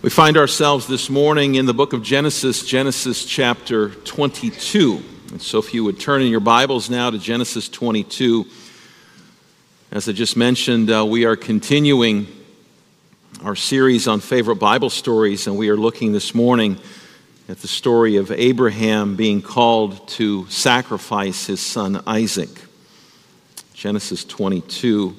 [0.00, 5.02] We find ourselves this morning in the book of Genesis, Genesis chapter 22.
[5.32, 8.46] And so, if you would turn in your Bibles now to Genesis 22,
[9.90, 12.28] as I just mentioned, uh, we are continuing
[13.42, 16.78] our series on favorite Bible stories, and we are looking this morning
[17.48, 22.50] at the story of Abraham being called to sacrifice his son Isaac.
[23.74, 25.16] Genesis 22,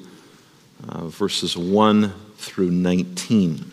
[0.88, 3.72] uh, verses 1 through 19.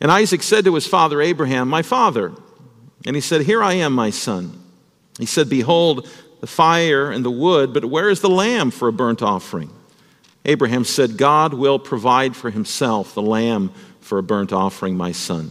[0.00, 2.32] And Isaac said to his father Abraham, My father.
[3.06, 4.62] And he said, Here I am, my son.
[5.18, 6.08] He said, Behold,
[6.40, 9.70] the fire and the wood, but where is the lamb for a burnt offering?
[10.44, 15.50] Abraham said, God will provide for himself the lamb for a burnt offering, my son.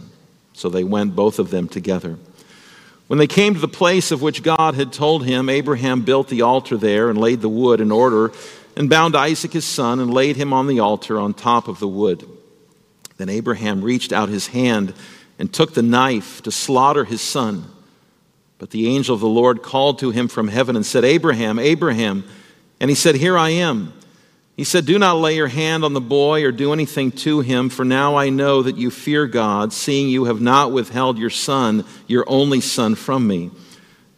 [0.52, 2.18] So they went, both of them together.
[3.06, 6.42] When they came to the place of which God had told him, Abraham built the
[6.42, 8.32] altar there and laid the wood in order,
[8.76, 11.88] and bound Isaac his son and laid him on the altar on top of the
[11.88, 12.28] wood.
[13.20, 14.94] Then Abraham reached out his hand
[15.38, 17.66] and took the knife to slaughter his son.
[18.56, 22.24] But the angel of the Lord called to him from heaven and said, Abraham, Abraham.
[22.80, 23.92] And he said, Here I am.
[24.56, 27.68] He said, Do not lay your hand on the boy or do anything to him,
[27.68, 31.84] for now I know that you fear God, seeing you have not withheld your son,
[32.06, 33.50] your only son, from me.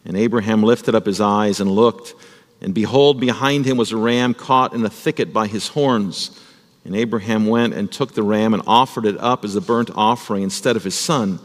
[0.05, 2.15] And Abraham lifted up his eyes and looked,
[2.61, 6.39] and behold, behind him was a ram caught in a thicket by his horns.
[6.85, 10.43] And Abraham went and took the ram and offered it up as a burnt offering
[10.43, 11.39] instead of his son.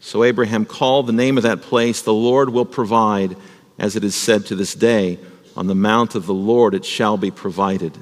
[0.00, 3.36] So Abraham called the name of that place, The Lord will provide,
[3.78, 5.18] as it is said to this day,
[5.56, 7.98] On the mount of the Lord it shall be provided.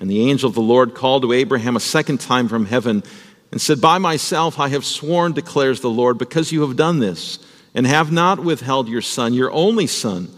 [0.00, 3.04] And the angel of the Lord called to Abraham a second time from heaven
[3.52, 7.38] and said, By myself I have sworn, declares the Lord, because you have done this,
[7.74, 10.28] and have not withheld your son, your only son,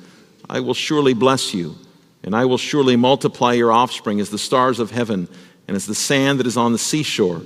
[0.51, 1.77] I will surely bless you,
[2.23, 5.29] and I will surely multiply your offspring as the stars of heaven
[5.69, 7.43] and as the sand that is on the seashore.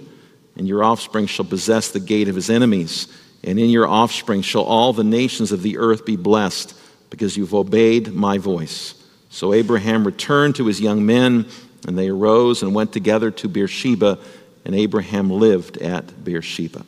[0.57, 3.09] And your offspring shall possess the gate of his enemies.
[3.45, 6.75] And in your offspring shall all the nations of the earth be blessed,
[7.11, 8.95] because you've obeyed my voice.
[9.29, 11.47] So Abraham returned to his young men,
[11.87, 14.19] and they arose and went together to Beersheba,
[14.65, 16.85] and Abraham lived at Beersheba.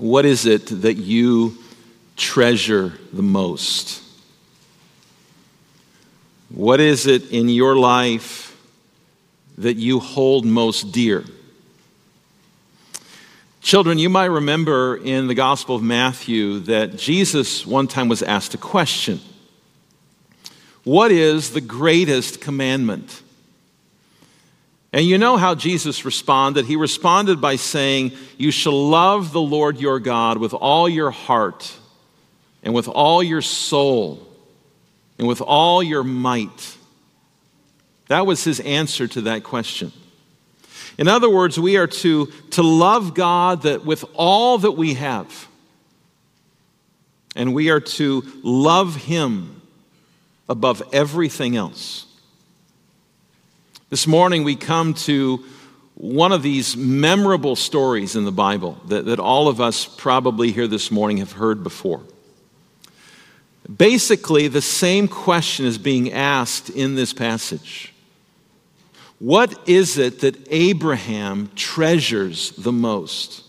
[0.00, 1.58] What is it that you
[2.16, 4.02] treasure the most?
[6.48, 8.56] What is it in your life
[9.58, 11.26] that you hold most dear?
[13.60, 18.54] Children, you might remember in the Gospel of Matthew that Jesus one time was asked
[18.54, 19.20] a question
[20.82, 23.20] What is the greatest commandment?
[24.92, 26.66] And you know how Jesus responded?
[26.66, 31.72] He responded by saying, You shall love the Lord your God with all your heart,
[32.62, 34.26] and with all your soul,
[35.18, 36.76] and with all your might.
[38.08, 39.92] That was his answer to that question.
[40.98, 45.48] In other words, we are to, to love God that with all that we have,
[47.36, 49.62] and we are to love him
[50.48, 52.06] above everything else.
[53.90, 55.44] This morning we come to
[55.94, 60.68] one of these memorable stories in the Bible that, that all of us probably here
[60.68, 62.00] this morning have heard before.
[63.76, 67.92] Basically, the same question is being asked in this passage.
[69.18, 73.42] What is it that Abraham treasures the most?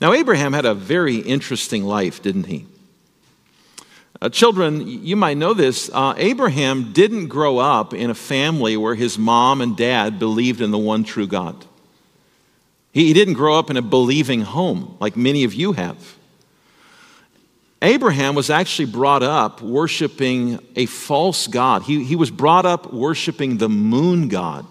[0.00, 2.66] Now, Abraham had a very interesting life, didn't he?
[4.20, 5.90] Uh, children, you might know this.
[5.92, 10.70] Uh, Abraham didn't grow up in a family where his mom and dad believed in
[10.70, 11.64] the one true God.
[12.92, 16.16] He, he didn't grow up in a believing home like many of you have.
[17.82, 21.82] Abraham was actually brought up worshiping a false God.
[21.82, 24.64] He, he was brought up worshiping the moon god.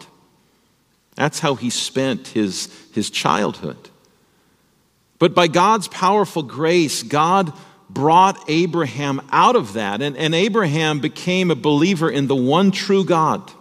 [1.14, 3.78] That's how he spent his, his childhood.
[5.20, 7.54] But by God's powerful grace, God
[7.96, 13.04] brought Abraham out of that, and, and Abraham became a believer in the one true
[13.04, 13.52] God.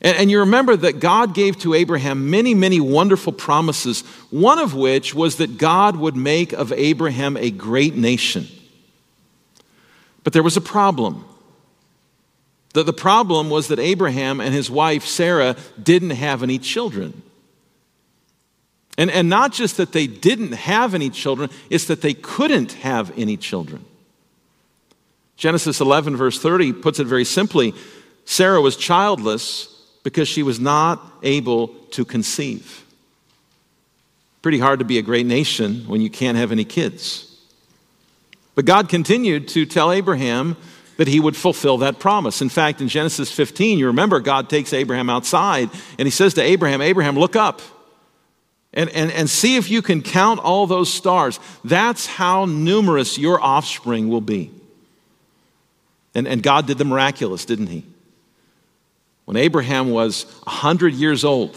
[0.00, 4.74] And, and you remember that God gave to Abraham many, many wonderful promises, one of
[4.74, 8.48] which was that God would make of Abraham a great nation.
[10.24, 11.24] But there was a problem.
[12.72, 17.22] The, the problem was that Abraham and his wife Sarah didn't have any children.
[18.98, 23.16] And, and not just that they didn't have any children, it's that they couldn't have
[23.16, 23.84] any children.
[25.36, 27.74] Genesis 11, verse 30, puts it very simply
[28.24, 32.84] Sarah was childless because she was not able to conceive.
[34.42, 37.24] Pretty hard to be a great nation when you can't have any kids.
[38.54, 40.56] But God continued to tell Abraham
[40.98, 42.42] that he would fulfill that promise.
[42.42, 46.42] In fact, in Genesis 15, you remember God takes Abraham outside and he says to
[46.42, 47.62] Abraham, Abraham, look up
[48.74, 51.40] and, and, and see if you can count all those stars.
[51.64, 54.50] That's how numerous your offspring will be.
[56.14, 57.84] And, and God did the miraculous, didn't he?
[59.24, 61.56] When Abraham was 100 years old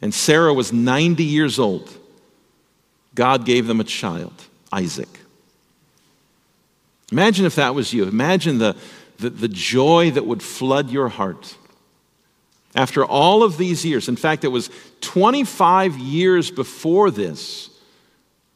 [0.00, 1.90] and Sarah was 90 years old,
[3.14, 4.32] God gave them a child,
[4.72, 5.08] Isaac.
[7.12, 8.04] Imagine if that was you.
[8.04, 8.76] Imagine the,
[9.18, 11.56] the, the, joy that would flood your heart.
[12.74, 14.70] After all of these years, in fact, it was
[15.00, 17.70] 25 years before this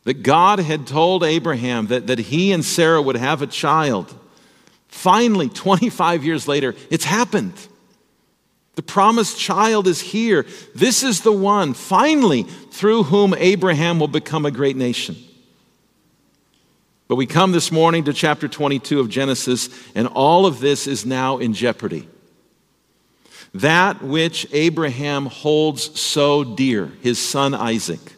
[0.04, 4.14] that God had told Abraham that, that he and Sarah would have a child.
[4.88, 7.54] Finally, 25 years later, it's happened.
[8.76, 10.46] The promised child is here.
[10.74, 15.16] This is the one, finally, through whom Abraham will become a great nation.
[17.08, 21.06] But we come this morning to chapter 22 of Genesis, and all of this is
[21.06, 22.08] now in jeopardy.
[23.54, 28.16] That which Abraham holds so dear, his son Isaac,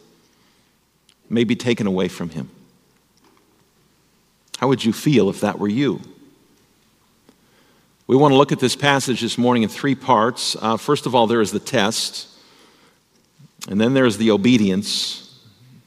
[1.29, 2.49] may be taken away from him.
[4.57, 6.01] How would you feel if that were you?
[8.07, 10.55] We want to look at this passage this morning in three parts.
[10.59, 12.27] Uh, first of all, there is the test,
[13.69, 15.39] and then there is the obedience,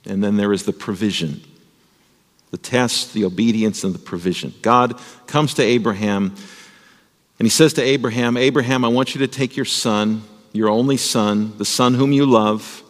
[0.04, 1.42] and then there is the provision.
[2.52, 4.54] The test, the obedience, and the provision.
[4.62, 6.36] God comes to Abraham,
[7.40, 10.98] and he says to Abraham, Abraham, I want you to take your son, your only
[10.98, 12.82] son, the son whom you love,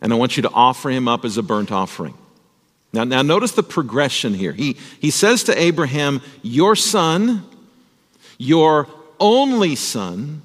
[0.00, 2.14] and I want you to offer him up as a burnt offering.
[2.94, 4.52] Now, now notice the progression here.
[4.52, 7.44] He, he says to Abraham, Your son,
[8.38, 8.88] your
[9.20, 10.40] only son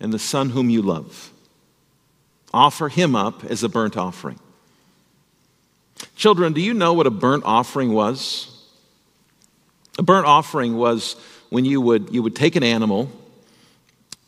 [0.00, 1.30] and the son whom you love.
[2.54, 4.40] Offer him up as a burnt offering.
[6.14, 8.50] Children, do you know what a burnt offering was?
[9.98, 11.16] A burnt offering was
[11.50, 13.10] when you would, you would take an animal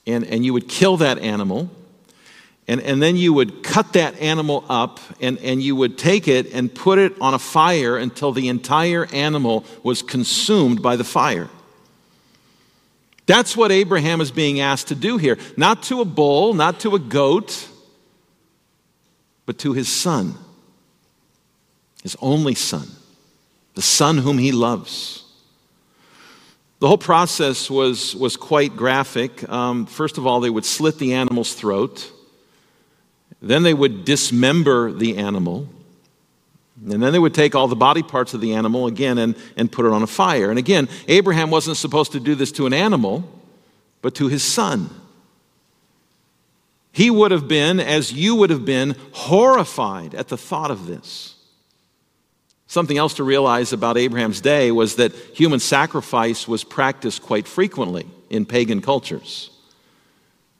[0.06, 1.70] and, and you would kill that animal,
[2.66, 6.52] and, and then you would cut that animal up and, and you would take it
[6.52, 11.48] and put it on a fire until the entire animal was consumed by the fire.
[13.26, 15.38] That's what Abraham is being asked to do here.
[15.56, 17.68] Not to a bull, not to a goat,
[19.44, 20.34] but to his son,
[22.02, 22.88] his only son,
[23.74, 25.24] the son whom he loves.
[26.80, 29.48] The whole process was, was quite graphic.
[29.48, 32.12] Um, first of all, they would slit the animal's throat,
[33.40, 35.68] then they would dismember the animal.
[36.84, 39.70] And then they would take all the body parts of the animal again and, and
[39.70, 40.50] put it on a fire.
[40.50, 43.28] And again, Abraham wasn't supposed to do this to an animal,
[44.00, 44.88] but to his son.
[46.92, 51.34] He would have been, as you would have been, horrified at the thought of this.
[52.68, 58.06] Something else to realize about Abraham's day was that human sacrifice was practiced quite frequently
[58.28, 59.50] in pagan cultures.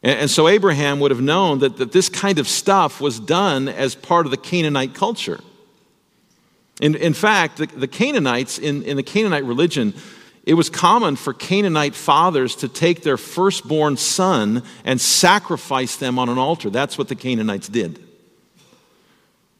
[0.03, 3.95] And, so Abraham would have known that, that this kind of stuff was done as
[3.95, 5.41] part of the Canaanite culture.
[6.81, 9.93] In, in fact, the, the Canaanites, in, in the Canaanite religion,
[10.45, 16.31] it was common for Canaanite fathers to take their firstborn son and sacrifice them on
[16.31, 16.71] an altar.
[16.71, 18.03] That's what the Canaanites did.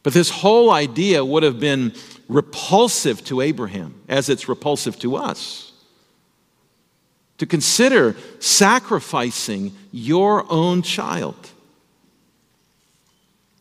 [0.01, 1.93] But this whole idea would have been
[2.29, 5.73] repulsive to Abraham, as it's repulsive to us.
[7.39, 11.49] To consider sacrificing your own child.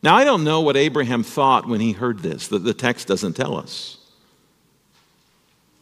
[0.02, 3.34] Now, I don't know what Abraham thought when he heard this, the, the text doesn't
[3.34, 3.96] tell us.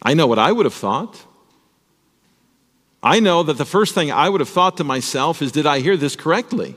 [0.01, 1.23] I know what I would have thought.
[3.03, 5.81] I know that the first thing I would have thought to myself is, did I
[5.81, 6.77] hear this correctly?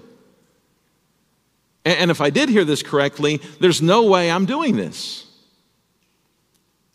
[1.85, 5.25] And if I did hear this correctly, there's no way I'm doing this.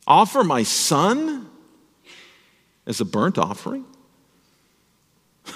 [0.07, 1.49] Offer my son
[2.87, 3.85] as a burnt offering?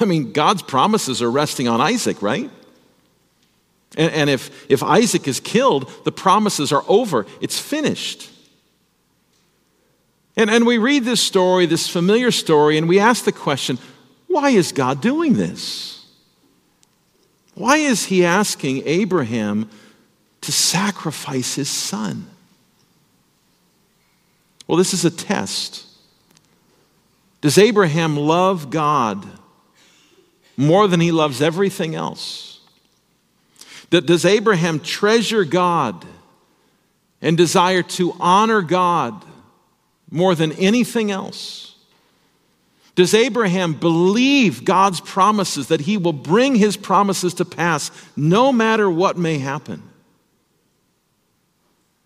[0.01, 2.51] I mean, God's promises are resting on Isaac, right?
[3.97, 8.31] And, and if, if Isaac is killed, the promises are over, it's finished.
[10.37, 13.79] And, and we read this story, this familiar story, and we ask the question
[14.29, 16.07] why is God doing this?
[17.55, 19.69] Why is he asking Abraham
[20.43, 22.31] to sacrifice his son?
[24.69, 25.87] Well, this is a test.
[27.41, 29.27] Does Abraham love God
[30.57, 32.61] more than he loves everything else?
[33.91, 36.05] Does Abraham treasure God
[37.23, 39.25] and desire to honor God
[40.11, 41.75] more than anything else?
[42.95, 48.91] Does Abraham believe God's promises that he will bring his promises to pass no matter
[48.91, 49.83] what may happen?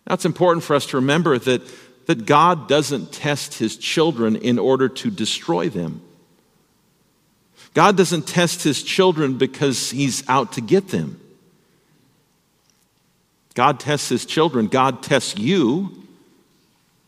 [0.09, 1.61] It's important for us to remember that,
[2.05, 6.01] that God doesn't test his children in order to destroy them.
[7.73, 11.19] God doesn't test his children because he's out to get them.
[13.55, 14.67] God tests his children.
[14.67, 16.03] God tests you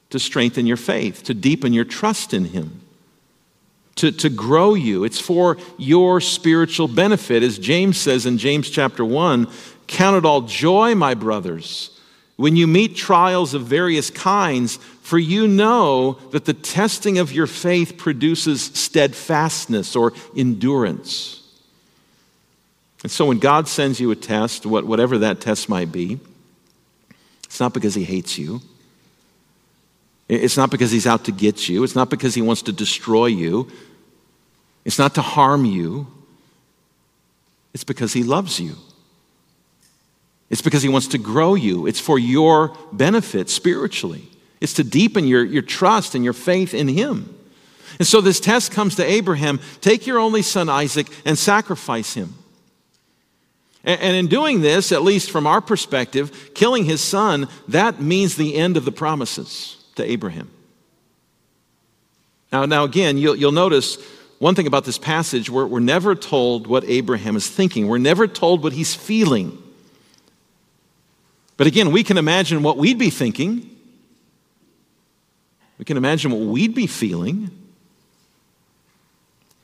[0.10, 2.82] to strengthen your faith, to deepen your trust in him,
[3.96, 5.04] to, to grow you.
[5.04, 7.44] It's for your spiritual benefit.
[7.44, 9.48] As James says in James chapter 1
[9.88, 11.95] Count it all joy, my brothers
[12.36, 17.48] when you meet trials of various kinds, for you know that the testing of your
[17.48, 21.42] faith produces steadfastness or endurance.
[23.04, 26.20] And so when God sends you a test, whatever that test might be,
[27.44, 28.62] it's not because he hates you.
[30.28, 31.84] It's not because he's out to get you.
[31.84, 33.72] It's not because he wants to destroy you.
[34.84, 36.08] It's not to harm you.
[37.76, 38.76] It's because he loves you.
[40.50, 41.88] It's because He wants to grow you.
[41.88, 44.30] It's for your benefit spiritually.
[44.62, 47.36] It's to deepen your, your trust and your faith in Him.
[48.00, 52.36] And so this test comes to Abraham take your only son Isaac and sacrifice him.
[53.88, 58.56] And, in doing this, at least from our perspective, killing his son, that means the
[58.56, 60.50] end of the promises to Abraham.
[62.52, 64.04] Now, now again, you'll, you'll notice
[64.40, 68.28] one thing about this passage we're, we're never told what Abraham is thinking, we're never
[68.28, 69.56] told what he's feeling.
[71.58, 73.70] But again, we can imagine what we'd be thinking.
[75.78, 77.50] We can imagine what we'd be feeling.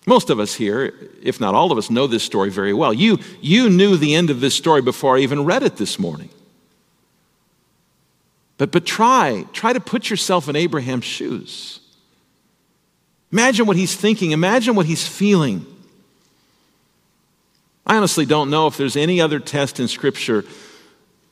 [0.06, 2.94] Most of us here, if not all of us, know this story very well.
[2.94, 6.30] You, you knew the end of this story before I even read it this morning.
[8.58, 11.80] But, but try, try to put yourself in Abraham's shoes.
[13.32, 15.66] Imagine what he's thinking, imagine what he's feeling.
[17.86, 20.46] I honestly don't know if there's any other test in Scripture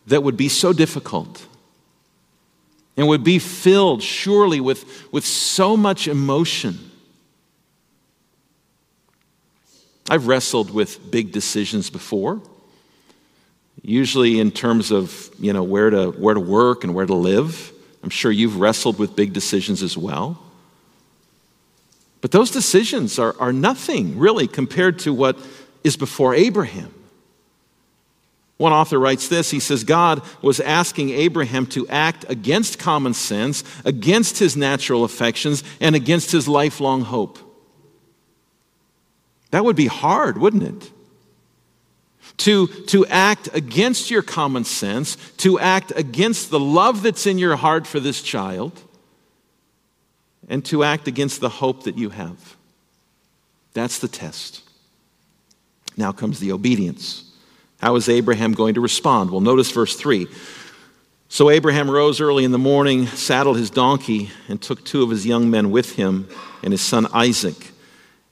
[0.10, 1.46] that would be so difficult
[2.98, 6.78] and would be filled surely with, with so much emotion.
[10.10, 12.42] I've wrestled with big decisions before,
[13.82, 17.72] usually in terms of you know, where, to, where to work and where to live.
[18.04, 20.42] I'm sure you've wrestled with big decisions as well.
[22.22, 25.38] But those decisions are, are nothing really compared to what
[25.84, 26.94] is before Abraham.
[28.60, 33.64] One author writes this he says, God was asking Abraham to act against common sense,
[33.86, 37.40] against his natural affections, and against his lifelong hope.
[39.52, 40.92] That would be hard, wouldn't it?
[42.40, 47.56] To, to act against your common sense, to act against the love that's in your
[47.56, 48.78] heart for this child,
[50.50, 52.58] and to act against the hope that you have.
[53.74, 54.64] That's the test.
[55.96, 57.24] Now comes the obedience.
[57.80, 59.32] How is Abraham going to respond?
[59.32, 60.28] Well, notice verse 3.
[61.30, 65.26] So Abraham rose early in the morning, saddled his donkey, and took two of his
[65.26, 66.28] young men with him
[66.62, 67.72] and his son Isaac.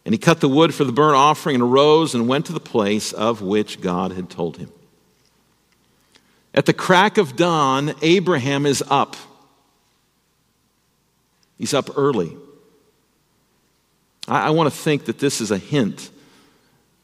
[0.04, 2.60] And he cut the wood for the burnt offering and arose and went to the
[2.60, 4.72] place of which God had told him.
[6.54, 9.16] At the crack of dawn, Abraham is up.
[11.58, 12.36] He's up early.
[14.28, 16.10] I, I want to think that this is a hint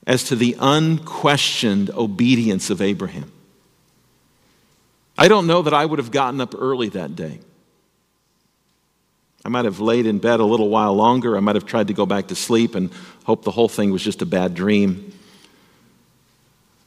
[0.06, 3.32] as to the unquestioned obedience of Abraham.
[5.18, 7.40] I don't know that I would have gotten up early that day.
[9.46, 11.36] I might have laid in bed a little while longer.
[11.36, 12.90] I might have tried to go back to sleep and
[13.26, 15.14] hope the whole thing was just a bad dream.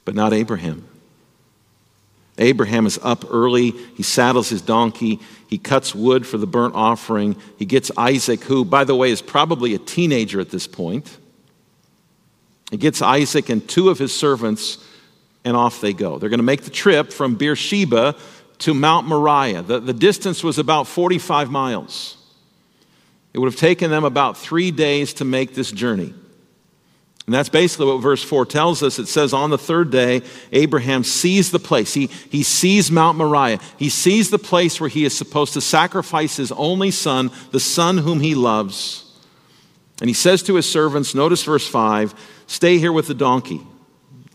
[0.05, 0.89] But not Abraham.
[2.39, 3.71] Abraham is up early.
[3.71, 5.21] He saddles his donkey.
[5.49, 7.37] He cuts wood for the burnt offering.
[7.59, 11.17] He gets Isaac, who, by the way, is probably a teenager at this point.
[12.71, 14.79] He gets Isaac and two of his servants,
[15.45, 16.19] and off they go.
[16.19, 18.17] They're going to make the trip from Beersheba
[18.59, 19.63] to Mount Moriah.
[19.63, 22.17] The, the distance was about 45 miles.
[23.33, 26.13] It would have taken them about three days to make this journey.
[27.27, 28.99] And that's basically what verse 4 tells us.
[28.99, 31.93] It says, On the third day, Abraham sees the place.
[31.93, 33.59] He, he sees Mount Moriah.
[33.79, 37.99] He sees the place where he is supposed to sacrifice his only son, the son
[37.99, 39.03] whom he loves.
[40.01, 42.15] And he says to his servants, notice verse 5
[42.47, 43.61] Stay here with the donkey.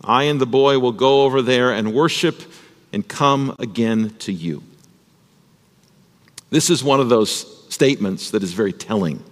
[0.04, 2.42] I and the boy will go over there and worship
[2.92, 4.62] and come again to you.
[6.50, 9.22] This is one of those statements that is very telling.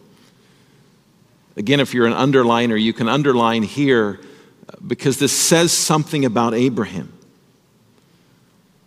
[1.57, 4.21] Again, if you're an underliner, you can underline here
[4.69, 7.13] uh, because this says something about Abraham.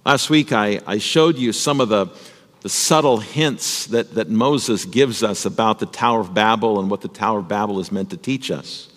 [0.06, 2.08] Last week, I, I showed you some of the,
[2.62, 7.02] the subtle hints that, that Moses gives us about the Tower of Babel and what
[7.02, 8.90] the Tower of Babel is meant to teach us.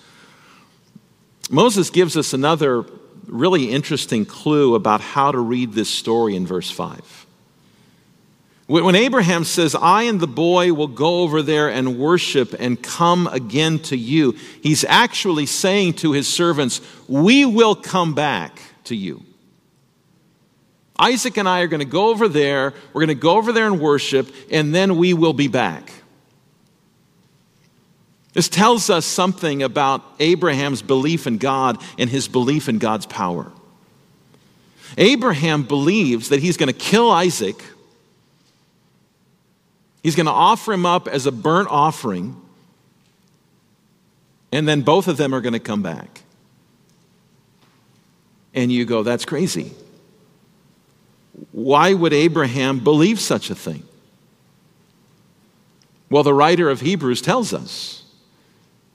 [1.50, 2.84] Moses gives us another
[3.26, 7.26] really interesting clue about how to read this story in verse 5.
[8.68, 13.28] When Abraham says, I and the boy will go over there and worship and come
[13.28, 19.22] again to you, he's actually saying to his servants, We will come back to you.
[20.98, 23.66] Isaac and I are going to go over there, we're going to go over there
[23.66, 25.92] and worship, and then we will be back.
[28.36, 33.50] This tells us something about Abraham's belief in God and his belief in God's power.
[34.96, 37.60] Abraham believes that he's going to kill Isaac
[40.06, 42.40] He's going to offer him up as a burnt offering,
[44.52, 46.22] and then both of them are going to come back.
[48.54, 49.72] And you go, that's crazy.
[51.50, 53.82] Why would Abraham believe such a thing?
[56.08, 58.04] Well, the writer of Hebrews tells us.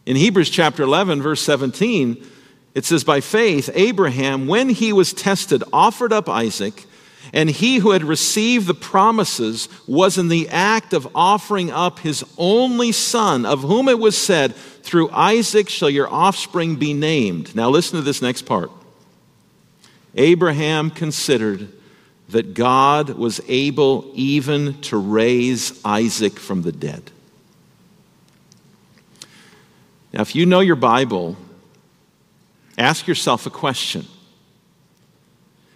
[0.06, 2.26] In Hebrews chapter 11, verse 17,
[2.74, 6.86] it says, By faith, Abraham, when he was tested, offered up Isaac.
[7.34, 12.26] And he who had received the promises was in the act of offering up his
[12.38, 17.56] only son, of whom it was said, Through Isaac shall your offspring be named.
[17.56, 18.72] Now listen to this next part.
[20.16, 21.70] Abraham considered
[22.30, 27.12] that God was able even to raise Isaac from the dead.
[30.14, 31.38] Now, if you know your Bible,
[32.78, 34.06] ask yourself a question.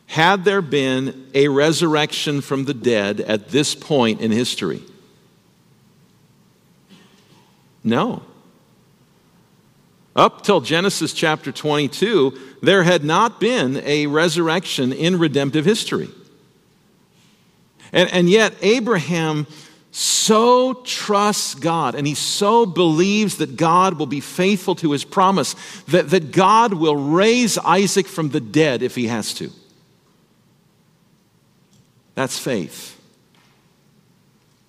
[0.08, 4.82] Had there been a resurrection from the dead at this point in history?
[7.84, 8.24] No.
[10.16, 16.10] Up till Genesis chapter 22, there had not been a resurrection in redemptive history.
[17.92, 19.48] And, and yet, Abraham
[19.98, 25.56] so trusts God and he so believes that God will be faithful to his promise
[25.88, 29.50] that, that God will raise Isaac from the dead if he has to.
[32.14, 33.00] That's faith.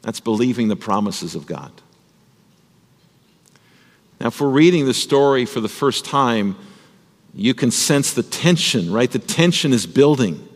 [0.03, 1.73] That's believing the promises of God.
[4.21, 6.55] Now, if we're reading the story for the first time,
[7.35, 9.11] you can sense the tension, right?
[9.11, 10.49] The tension is building.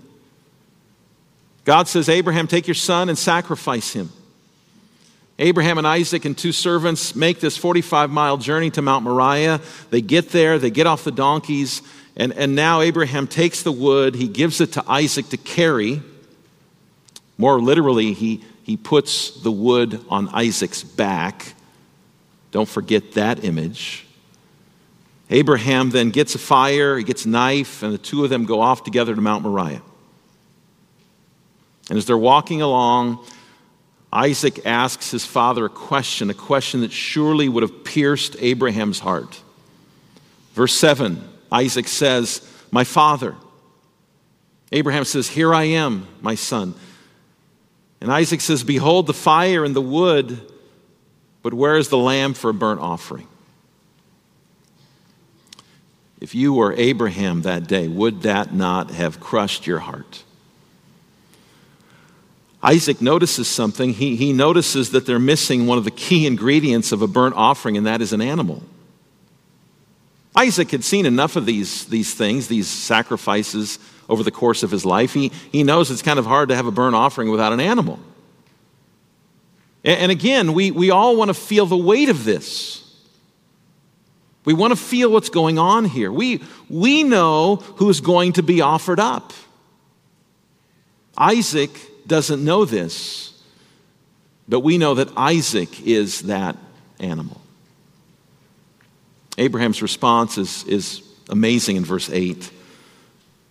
[1.64, 4.12] God says, Abraham, take your son and sacrifice him.
[5.40, 9.62] Abraham and Isaac and two servants make this 45 mile journey to Mount Moriah.
[9.88, 11.80] They get there, they get off the donkeys,
[12.14, 16.02] and, and now Abraham takes the wood, he gives it to Isaac to carry.
[17.38, 21.54] More literally, he, he puts the wood on Isaac's back.
[22.50, 24.06] Don't forget that image.
[25.30, 28.60] Abraham then gets a fire, he gets a knife, and the two of them go
[28.60, 29.80] off together to Mount Moriah.
[31.88, 33.24] And as they're walking along,
[34.12, 39.40] Isaac asks his father a question, a question that surely would have pierced Abraham's heart.
[40.54, 43.36] Verse 7 Isaac says, My father.
[44.72, 46.74] Abraham says, Here I am, my son.
[48.00, 50.40] And Isaac says, Behold the fire and the wood,
[51.42, 53.26] but where is the lamb for a burnt offering?
[56.20, 60.22] If you were Abraham that day, would that not have crushed your heart?
[62.62, 63.94] Isaac notices something.
[63.94, 67.76] He, he notices that they're missing one of the key ingredients of a burnt offering,
[67.76, 68.62] and that is an animal.
[70.36, 74.84] Isaac had seen enough of these, these things, these sacrifices over the course of his
[74.84, 75.14] life.
[75.14, 77.98] He, he knows it's kind of hard to have a burnt offering without an animal.
[79.82, 82.76] And, and again, we, we all want to feel the weight of this.
[84.44, 86.12] We want to feel what's going on here.
[86.12, 89.32] We, we know who's going to be offered up.
[91.16, 91.70] Isaac
[92.10, 93.32] doesn't know this,
[94.48, 96.56] but we know that Isaac is that
[96.98, 97.40] animal.
[99.38, 102.50] Abraham's response is, is amazing in verse 8.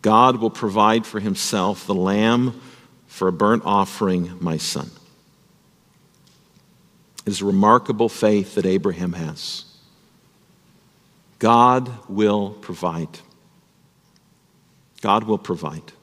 [0.02, 2.60] God will provide for himself the lamb
[3.08, 4.92] for a burnt offering my son.
[7.26, 9.64] It is a remarkable faith that Abraham has.
[11.40, 13.20] God will provide.
[15.00, 15.94] God will provide.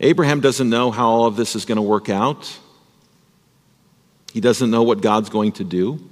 [0.00, 2.58] Abraham doesn't know how all of this is going to work out.
[4.32, 6.08] He doesn't know what God's going to do.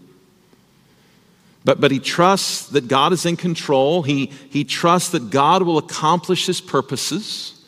[1.64, 4.02] But, but he trusts that God is in control.
[4.02, 7.60] He, he trusts that God will accomplish his purposes.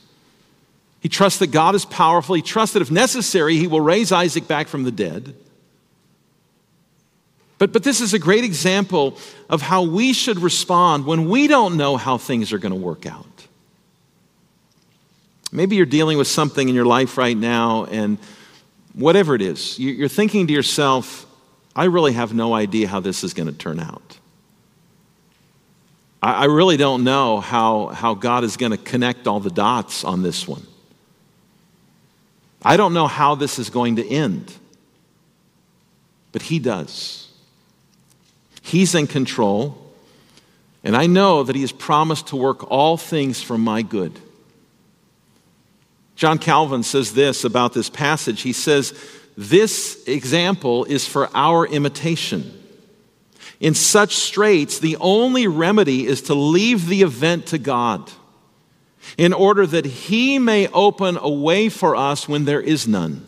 [1.00, 2.34] He trusts that God is powerful.
[2.34, 5.34] He trusts that if necessary, he will raise Isaac back from the dead.
[7.58, 11.76] But, but this is a great example of how we should respond when we don't
[11.76, 13.26] know how things are going to work out.
[15.50, 18.18] Maybe you're dealing with something in your life right now, and
[18.92, 21.26] whatever it is, you're thinking to yourself,
[21.74, 24.18] I really have no idea how this is going to turn out.
[26.20, 30.22] I really don't know how, how God is going to connect all the dots on
[30.22, 30.66] this one.
[32.60, 34.52] I don't know how this is going to end,
[36.32, 37.28] but He does.
[38.62, 39.78] He's in control,
[40.82, 44.18] and I know that He has promised to work all things for my good.
[46.18, 48.42] John Calvin says this about this passage.
[48.42, 48.92] He says,
[49.36, 52.60] This example is for our imitation.
[53.60, 58.10] In such straits, the only remedy is to leave the event to God
[59.16, 63.24] in order that He may open a way for us when there is none.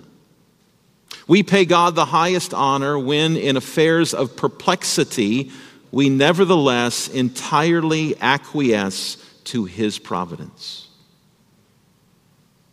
[1.29, 5.53] We pay God the highest honor when, in affairs of perplexity,
[5.93, 10.89] we nevertheless entirely acquiesce to His providence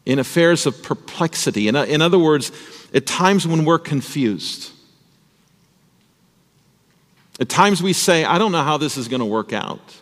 [0.08, 1.68] in affairs of perplexity.
[1.68, 2.54] In, in other words,
[2.94, 4.72] at times when we're confused.
[7.42, 9.98] At times we say, I don't know how this is going to work out.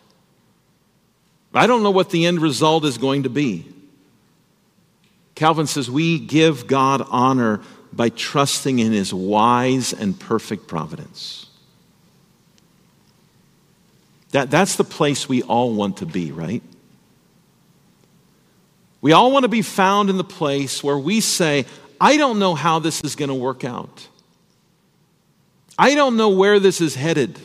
[1.55, 3.65] I don't know what the end result is going to be.
[5.33, 11.47] Calvin says we give God honor by trusting in his wise and perfect providence.
[14.33, 16.61] That, that's the place we all want to be, right?
[19.05, 21.67] We all want to be found in the place where we say,
[22.01, 24.07] I don't know how this is going to work out.
[25.77, 27.37] I don't know where this is headed.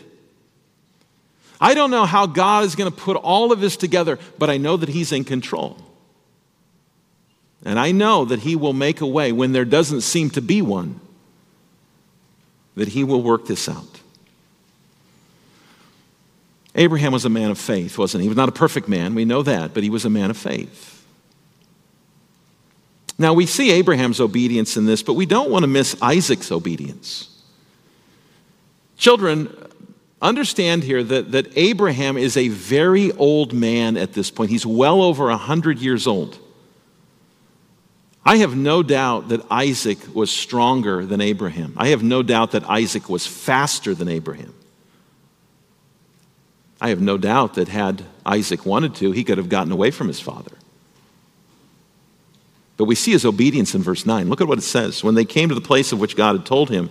[1.61, 4.57] I don't know how God is going to put all of this together, but I
[4.57, 5.77] know that He's in control.
[7.63, 10.63] And I know that He will make a way when there doesn't seem to be
[10.63, 10.99] one,
[12.75, 14.01] that He will work this out.
[16.75, 18.25] Abraham was a man of faith, wasn't he?
[18.25, 20.39] He was not a perfect man, we know that, but he was a man of
[20.39, 21.00] faith.
[23.21, 27.29] Now, we see Abraham's obedience in this, but we don't want to miss Isaac's obedience.
[28.97, 29.55] Children,
[30.23, 34.49] understand here that, that Abraham is a very old man at this point.
[34.49, 36.39] He's well over 100 years old.
[38.25, 41.75] I have no doubt that Isaac was stronger than Abraham.
[41.77, 44.55] I have no doubt that Isaac was faster than Abraham.
[46.81, 50.09] I have no doubt that had Isaac wanted to, he could have gotten away from
[50.09, 50.53] his father.
[52.81, 54.31] But we see his obedience in verse 9.
[54.31, 55.05] Look at what it says.
[55.05, 56.89] When they came to the place of which God had told him,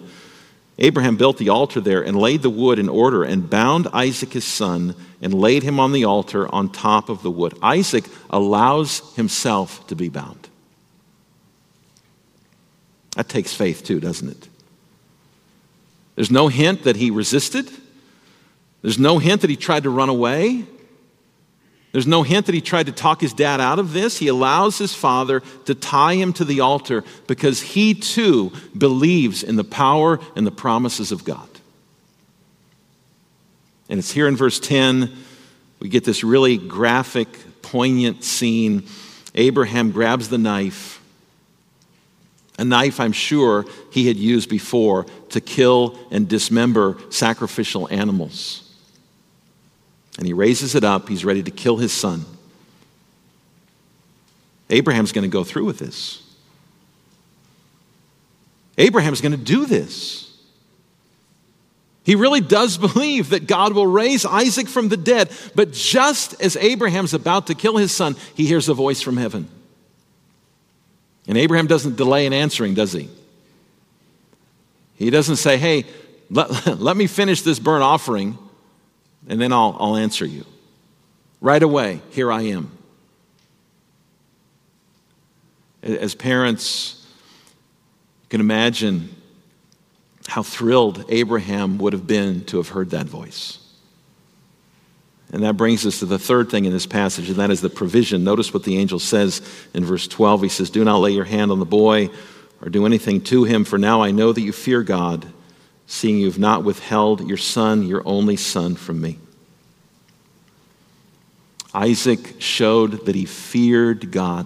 [0.78, 4.46] Abraham built the altar there and laid the wood in order and bound Isaac his
[4.46, 7.58] son and laid him on the altar on top of the wood.
[7.64, 10.48] Isaac allows himself to be bound.
[13.16, 14.48] That takes faith too, doesn't it?
[16.14, 17.68] There's no hint that he resisted.
[18.84, 20.66] There's no hint that he tried to run away.
[21.92, 24.20] There's no hint that he tried to talk his dad out of this.
[24.20, 29.56] He allows his father to tie him to the altar because he too believes in
[29.56, 31.50] the power and the promises of God.
[33.90, 35.12] And it's here in verse 10,
[35.80, 37.28] we get this really graphic,
[37.64, 38.86] poignant scene.
[39.34, 41.02] Abraham grabs the knife,
[42.60, 48.69] a knife I'm sure he had used before to kill and dismember sacrificial animals
[50.20, 51.08] and he raises it up.
[51.08, 52.26] He's ready to kill his son.
[54.70, 56.22] Abraham's going to go through with this.
[58.78, 60.30] Abraham's going to do this.
[62.04, 65.32] He really does believe that God will raise Isaac from the dead.
[65.56, 69.48] But just as Abraham's about to kill his son, he hears a voice from heaven.
[71.30, 73.10] And Abraham doesn't delay in answering, does he?
[74.96, 75.86] He doesn't say, hey,
[76.30, 78.38] let, let me finish this burnt offering
[79.28, 80.46] and then I'll, I'll answer you.
[81.42, 82.72] Right away, here I am.
[85.82, 87.06] As parents,
[88.24, 89.16] you can imagine
[90.28, 93.58] how thrilled Abraham would have been to have heard that voice.
[95.32, 97.70] And that brings us to the third thing in this passage, and that is the
[97.70, 98.24] provision.
[98.24, 99.42] Notice what the angel says
[99.74, 100.44] in verse 12.
[100.44, 102.10] He says, Do not lay your hand on the boy
[102.62, 105.26] or do anything to him, for now I know that you fear God,
[105.90, 109.18] seeing you have not withheld your son, your only son, from me.
[111.74, 114.46] Isaac showed that he feared God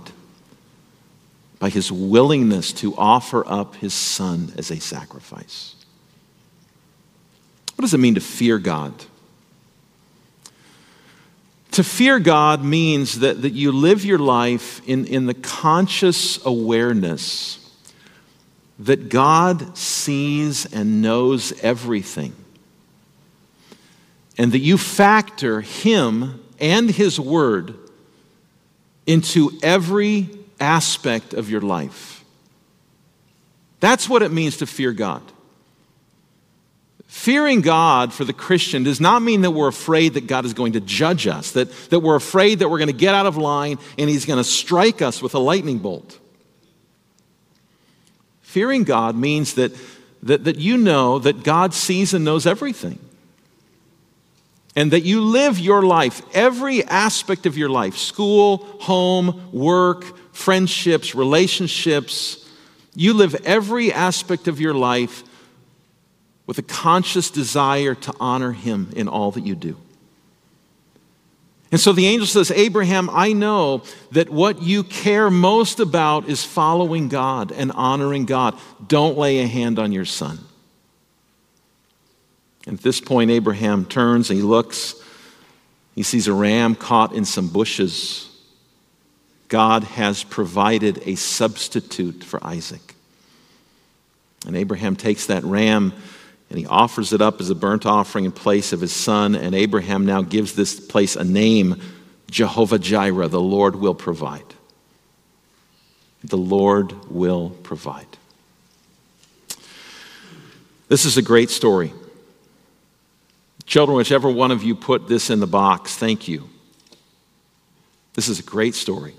[1.60, 5.76] by his willingness to offer up his son as a sacrifice.
[7.76, 8.94] What does it mean to fear God?
[11.72, 17.63] To fear God means that, that you live your life in, in the conscious awareness
[18.84, 22.36] that God sees and knows everything,
[24.38, 27.76] and that you factor Him and His Word
[29.06, 32.24] into every aspect of your life.
[33.80, 35.22] That's what it means to fear God.
[37.08, 40.74] Fearing God for the Christian does not mean that we're afraid that God is going
[40.74, 43.78] to judge us, that, that we're afraid that we're going to get out of line
[43.98, 46.20] and He's going to strike us with a lightning bolt.
[48.54, 49.72] Fearing God means that,
[50.22, 53.00] that, that you know that God sees and knows everything.
[54.76, 61.14] And that you live your life, every aspect of your life school, home, work, friendships,
[61.14, 62.44] relationships
[62.96, 65.24] you live every aspect of your life
[66.46, 69.78] with a conscious desire to honor him in all that you do.
[71.74, 73.82] And so the angel says, Abraham, I know
[74.12, 78.56] that what you care most about is following God and honoring God.
[78.88, 80.38] Don't lay a hand on your son.
[82.68, 84.94] And at this point, Abraham turns and he looks.
[85.96, 88.30] He sees a ram caught in some bushes.
[89.48, 92.94] God has provided a substitute for Isaac.
[94.46, 95.92] And Abraham takes that ram
[96.54, 99.34] and he offers it up as a burnt offering in place of his son.
[99.34, 101.82] And Abraham now gives this place a name
[102.30, 104.46] Jehovah Jireh, the Lord will provide.
[106.24, 108.06] The Lord will provide.
[110.90, 111.92] This is a great story.
[113.66, 116.48] Children, whichever one of you put this in the box, thank you.
[118.14, 119.16] This is a great story.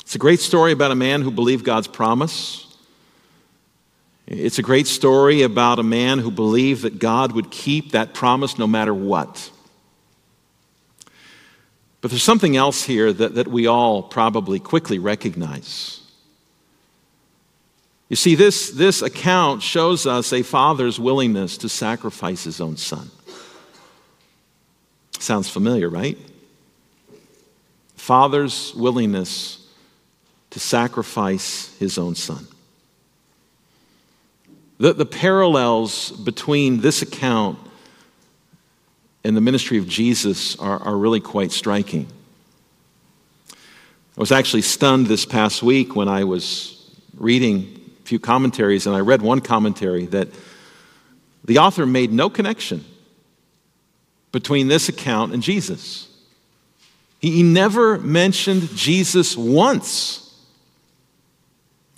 [0.00, 2.67] It's a great story about a man who believed God's promise
[4.30, 8.58] it's a great story about a man who believed that God would keep that promise
[8.58, 9.50] no matter what.
[12.02, 16.00] But there's something else here that, that we all probably quickly recognize.
[18.10, 23.10] You see, this, this account shows us a father's willingness to sacrifice his own son.
[25.18, 26.18] Sounds familiar, right?
[27.96, 29.66] Father's willingness
[30.50, 32.46] to sacrifice his own son.
[34.78, 37.58] The, the parallels between this account
[39.24, 42.06] and the ministry of Jesus are, are really quite striking.
[43.52, 48.94] I was actually stunned this past week when I was reading a few commentaries, and
[48.94, 50.28] I read one commentary that
[51.44, 52.84] the author made no connection
[54.32, 56.08] between this account and Jesus.
[57.20, 60.27] He never mentioned Jesus once.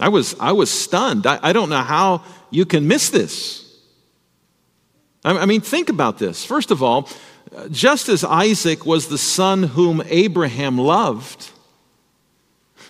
[0.00, 1.26] I was, I was stunned.
[1.26, 3.66] I, I don't know how you can miss this.
[5.22, 6.44] I mean, think about this.
[6.44, 7.08] First of all,
[7.70, 11.50] just as Isaac was the son whom Abraham loved,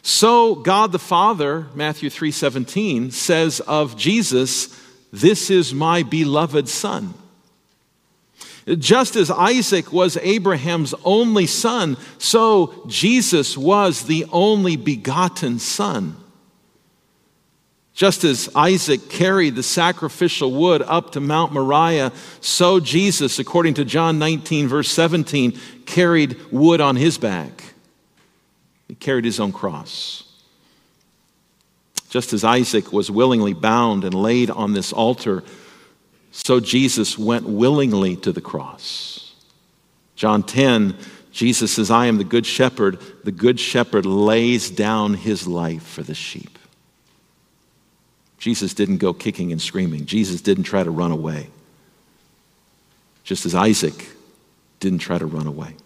[0.03, 4.69] so God the Father, Matthew 3:17 says of Jesus,
[5.13, 7.15] "This is my beloved son."
[8.79, 16.17] Just as Isaac was Abraham's only son, so Jesus was the only begotten son.
[17.95, 23.85] Just as Isaac carried the sacrificial wood up to Mount Moriah, so Jesus, according to
[23.85, 27.75] John 19, verse 17, carried wood on his back.
[28.89, 30.25] He carried his own cross.
[32.09, 35.45] Just as Isaac was willingly bound and laid on this altar,
[36.33, 39.35] so Jesus went willingly to the cross.
[40.17, 40.97] John 10,
[41.33, 43.01] Jesus says, I am the good shepherd.
[43.25, 46.59] The good shepherd lays down his life for the sheep.
[48.41, 50.07] Jesus didn't go kicking and screaming.
[50.07, 51.51] Jesus didn't try to run away.
[53.23, 54.09] Just as Isaac
[54.81, 55.77] didn't try to run away.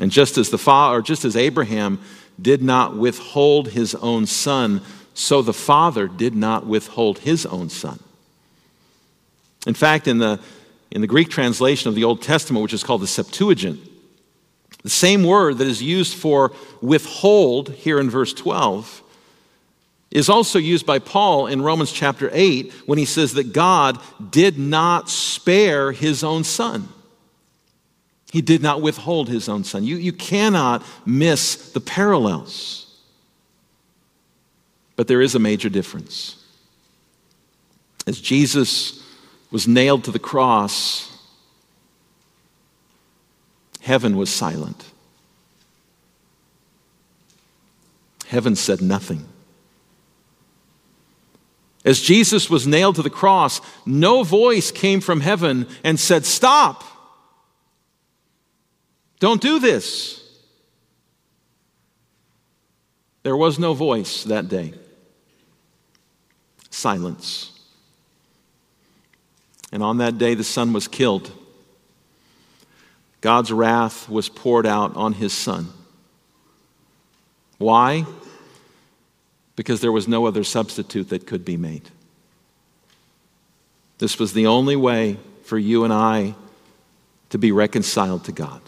[0.00, 2.00] And just as the father, or just as Abraham
[2.40, 4.82] did not withhold his own son,
[5.14, 8.00] so the father did not withhold his own son.
[9.66, 10.40] In fact, in the,
[10.90, 13.80] in the Greek translation of the Old Testament, which is called the Septuagint,
[14.82, 19.02] the same word that is used for withhold here in verse 12
[20.10, 24.58] is also used by Paul in Romans chapter 8 when he says that God did
[24.58, 26.88] not spare his own son.
[28.32, 29.84] He did not withhold his own son.
[29.84, 32.86] You, you cannot miss the parallels.
[34.96, 36.42] But there is a major difference.
[38.06, 39.02] As Jesus
[39.50, 41.16] was nailed to the cross,
[43.80, 44.84] heaven was silent.
[48.26, 49.27] Heaven said nothing.
[51.84, 56.84] As Jesus was nailed to the cross, no voice came from heaven and said, Stop!
[59.20, 60.24] Don't do this.
[63.22, 64.74] There was no voice that day.
[66.70, 67.52] Silence.
[69.72, 71.30] And on that day, the Son was killed.
[73.20, 75.68] God's wrath was poured out on his Son.
[77.58, 78.06] Why?
[79.58, 81.82] Because there was no other substitute that could be made.
[83.98, 86.36] This was the only way for you and I
[87.30, 88.62] to be reconciled to God.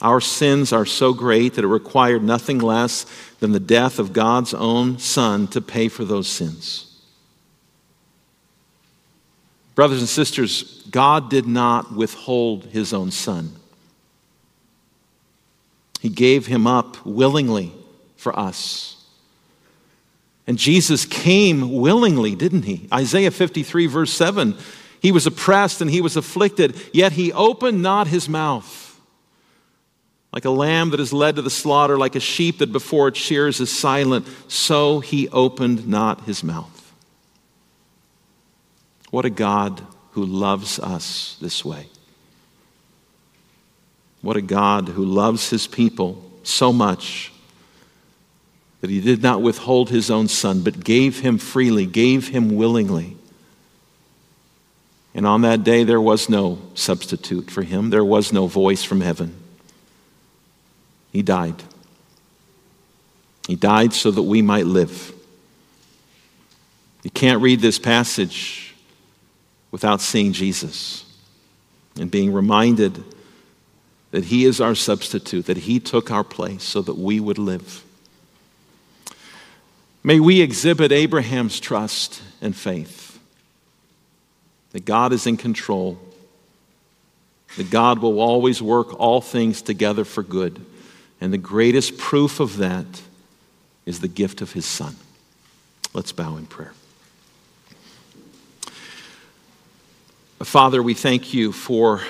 [0.00, 3.04] Our sins are so great that it required nothing less
[3.40, 7.02] than the death of God's own Son to pay for those sins.
[9.74, 13.56] Brothers and sisters, God did not withhold his own Son.
[16.00, 17.74] He gave him up willingly
[18.20, 18.96] for us.
[20.46, 22.88] And Jesus came willingly, didn't he?
[22.92, 24.56] Isaiah 53, verse 7
[25.00, 29.00] He was oppressed and he was afflicted, yet he opened not his mouth.
[30.32, 33.18] Like a lamb that is led to the slaughter, like a sheep that before its
[33.18, 36.92] shears is silent, so he opened not his mouth.
[39.10, 41.88] What a God who loves us this way.
[44.20, 47.29] What a God who loves his people so much
[48.80, 53.16] that he did not withhold his own son, but gave him freely, gave him willingly.
[55.14, 59.00] And on that day, there was no substitute for him, there was no voice from
[59.00, 59.36] heaven.
[61.12, 61.62] He died.
[63.46, 65.12] He died so that we might live.
[67.02, 68.74] You can't read this passage
[69.70, 71.04] without seeing Jesus
[71.98, 73.02] and being reminded
[74.10, 77.84] that He is our substitute, that He took our place so that we would live.
[80.02, 83.18] May we exhibit Abraham's trust and faith
[84.72, 85.98] that God is in control,
[87.56, 90.64] that God will always work all things together for good
[91.20, 92.86] and the greatest proof of that
[93.84, 94.96] is the gift of his son.
[95.92, 96.72] Let's bow in prayer.
[100.40, 102.00] Father, we thank you for,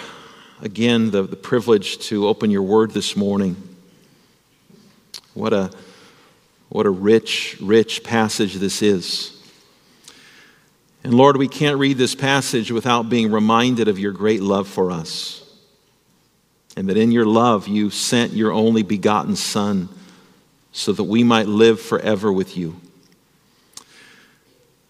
[0.63, 3.57] again, the, the privilege to open your word this morning.
[5.35, 5.73] What a,
[6.71, 9.37] what a rich, rich passage this is.
[11.05, 14.91] And Lord, we can't read this passage without being reminded of your great love for
[14.91, 15.41] us
[16.77, 19.89] and that in your love you sent your only begotten Son
[20.73, 22.81] so that we might live forever with you.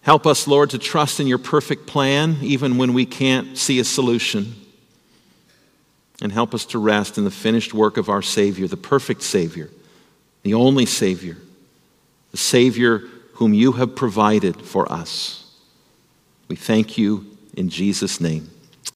[0.01, 3.83] Help us, Lord, to trust in your perfect plan even when we can't see a
[3.83, 4.55] solution.
[6.21, 9.69] And help us to rest in the finished work of our Savior, the perfect Savior,
[10.43, 11.37] the only Savior,
[12.31, 12.99] the Savior
[13.33, 15.51] whom you have provided for us.
[16.47, 18.50] We thank you in Jesus' name.